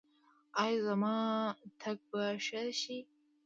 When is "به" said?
2.09-2.23